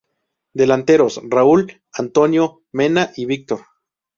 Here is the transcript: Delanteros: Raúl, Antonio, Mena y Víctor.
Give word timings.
Delanteros: 0.55 1.21
Raúl, 1.25 1.83
Antonio, 1.93 2.63
Mena 2.71 3.11
y 3.15 3.25
Víctor. 3.27 3.59